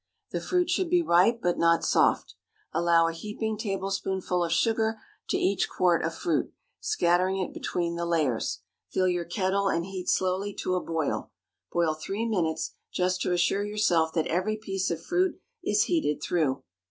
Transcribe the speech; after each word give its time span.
The 0.31 0.41
fruit 0.41 0.67
should 0.71 0.89
be 0.89 1.03
ripe, 1.03 1.41
but 1.43 1.59
not 1.59 1.85
soft. 1.85 2.33
Allow 2.73 3.05
a 3.05 3.13
heaping 3.13 3.55
tablespoonful 3.55 4.43
of 4.43 4.51
sugar 4.51 4.97
to 5.29 5.37
each 5.37 5.69
quart 5.69 6.03
of 6.03 6.15
fruit, 6.15 6.51
scattering 6.79 7.37
it 7.37 7.53
between 7.53 7.97
the 7.97 8.05
layers. 8.07 8.61
Fill 8.91 9.07
your 9.07 9.25
kettle 9.25 9.67
and 9.69 9.85
heat 9.85 10.09
slowly 10.09 10.55
to 10.55 10.73
a 10.73 10.81
boil. 10.81 11.29
Boil 11.71 11.93
three 11.93 12.25
minutes, 12.25 12.71
just 12.91 13.21
to 13.21 13.31
assure 13.31 13.63
yourself 13.63 14.11
that 14.13 14.25
every 14.25 14.57
piece 14.57 14.89
of 14.89 15.05
fruit 15.05 15.39
is 15.63 15.83
heated 15.83 16.19
through. 16.23 16.63